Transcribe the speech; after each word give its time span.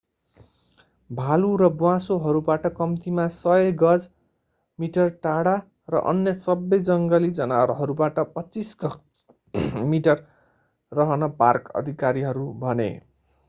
भालु 1.09 1.49
र 1.57 1.67
ब्वाँसोहरूबाट 1.81 2.63
कम्तीमा 2.77 3.25
100 3.33 3.57
गज/ 3.81 4.07
मिटर 4.79 5.11
टाढा 5.19 5.53
र 5.89 6.01
अन्य 6.07 6.33
सबै 6.39 6.81
जङ्गली 6.89 7.31
जनावरहरूबाट 7.35 8.19
25 8.33 8.73
गज/मिटर 8.81 10.25
रहन 10.91 11.31
पार्क 11.37 11.71
अधिकारीहरू 11.75 12.49
भने! 12.61 12.91